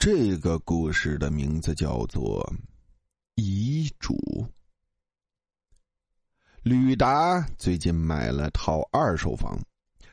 [0.00, 2.42] 这个故事的名字叫做
[3.34, 4.14] 《遗嘱》。
[6.62, 9.60] 吕达最近买了套二手房，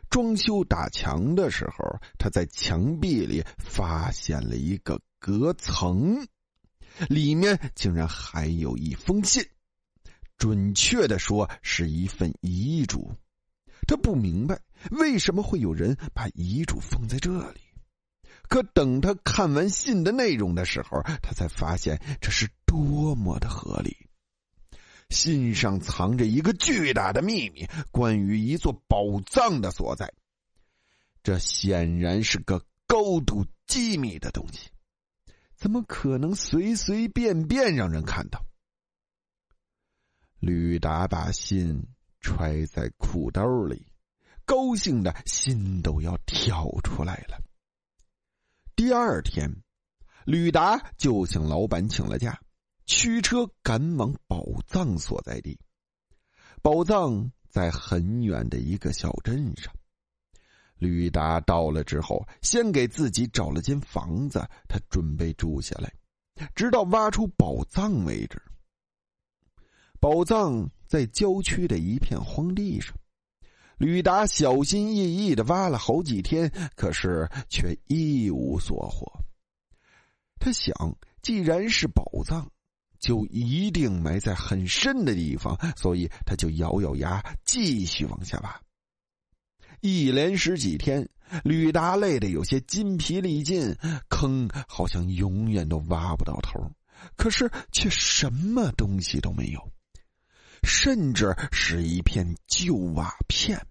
[0.10, 6.28] 装修打墙的时候，他在墙壁里发现了一个隔层，
[7.08, 9.42] 里面竟然还有一封信，
[10.38, 13.16] 准确的说是一份遗嘱。
[13.88, 14.60] 他不明白
[14.92, 17.62] 为什么会有人把遗嘱放在这里，
[18.50, 23.98] 可等他看完信的内容的时候，他才发现这是多么的合理。
[25.09, 30.13] 信上藏着一个巨大的秘密，关于一座宝藏的所在。
[31.23, 34.70] 这显然是个高度机密的东西，
[35.55, 38.45] 怎么可能随随便便让人看到？
[40.39, 41.88] 吕达把信
[42.22, 43.88] 揣在裤兜里，
[44.45, 47.41] 高兴的心都要跳出来了。
[48.88, 49.54] 第二天，
[50.23, 52.40] 吕达就向老板请了假。
[52.86, 55.59] 驱车赶往宝藏所在地。
[56.61, 59.73] 宝藏在很远的一个小镇上。
[60.78, 64.39] 吕达到了之后，先给自己找了间房子，
[64.70, 65.94] 他准备住下来，
[66.56, 68.42] 直到挖出宝藏为止。
[70.00, 72.95] 宝藏在郊区的一片荒地上，
[73.78, 79.11] 吕达小心翼翼的挖了好几天，可是却一无所获。
[80.39, 80.73] 他想，
[81.22, 82.50] 既然是宝藏。
[83.00, 88.59] 就一定埋在很深的地方，所以他就咬咬牙继续往下挖。
[89.81, 91.08] 一连十几天，
[91.44, 93.75] 吕达累得有些筋疲力尽，
[94.09, 96.72] 坑好像永远都挖不到头，
[97.16, 99.72] 可是却什么东西都没有，
[100.63, 103.66] 甚至是一片旧瓦片。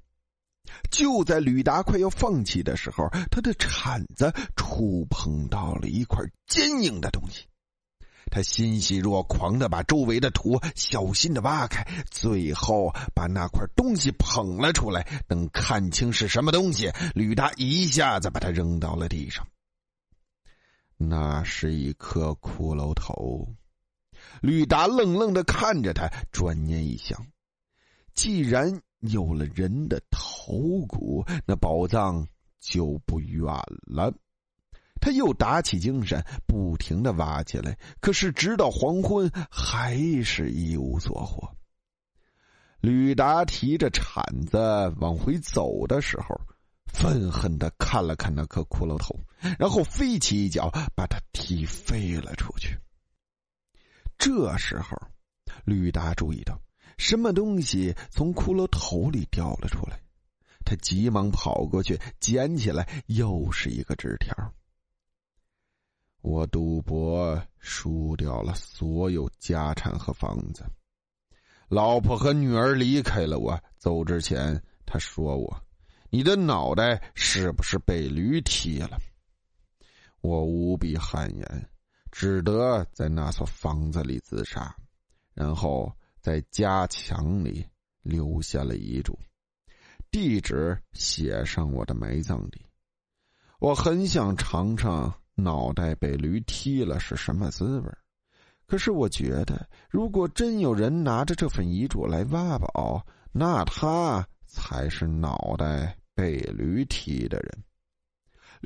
[0.91, 7.47] 就在吕达快要放弃的时候，他的铲子触碰到了一块坚硬的东西。
[8.29, 15.23] 他欣喜若狂的把周围的土小心的挖开，最后把那块东西捧了出来。
[15.29, 19.47] 等看清是什么东西，吕达一下子把它扔到了地上。
[20.97, 23.55] 那是一颗骷髅头。
[24.43, 27.27] 吕达愣愣的看着他，转念一想，
[28.15, 32.27] 既然有了人的头骨，那宝藏
[32.61, 33.45] 就不远
[33.83, 34.13] 了。
[35.01, 41.55] 他又打起精神，不停的挖起来，可是直到黄昏还是一无所获。
[42.81, 44.59] 吕达提着铲子
[44.99, 46.41] 往回走的时候，
[46.87, 49.19] 愤恨的看了看那颗骷髅头，
[49.59, 52.79] 然后飞起一脚把他踢飞了出去。
[54.19, 54.97] 这时候，
[55.65, 56.61] 吕达注意到
[56.99, 60.01] 什么东西从骷髅头里掉了出来，
[60.65, 64.35] 他急忙跑过去捡起来，又是一个纸条。
[66.23, 70.65] 我赌博输掉了所有家产和房子，
[71.69, 73.57] 老婆和女儿离开了我。
[73.79, 75.63] 走之前，他说我
[76.11, 78.99] ：“你的脑袋是不是被驴踢了？”
[80.21, 81.69] 我无比汗颜，
[82.19, 84.75] 只得在那所房子里自杀，
[85.35, 87.63] 然后在家墙里
[88.01, 89.19] 留下了遗嘱，
[90.11, 92.65] 地址写上我的埋葬地。
[93.59, 95.13] 我很想尝尝。
[95.35, 97.93] 脑袋被驴踢了是什么滋味
[98.67, 107.65] 可是我觉得，如果真有人拿着这份遗嘱来挖宝，那他才是脑袋被驴踢的人。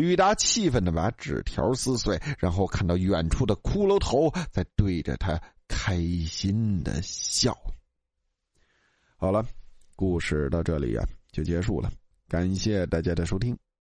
[0.00, 5.38] 吕达气愤的把纸条撕碎，然后看到远处的骷髅头在对着他
[5.69, 7.55] 开心的笑。
[9.19, 9.44] 好了，
[9.94, 11.93] 故事到这里啊就结束了，
[12.28, 13.55] 感谢大家的收听。